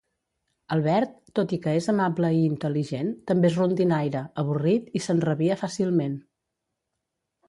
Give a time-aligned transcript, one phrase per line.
[0.75, 5.59] El Bert, tot i que és amable i intel·ligent, també és rondinaire, avorrit i s'enrabia
[5.61, 6.17] fàcilment.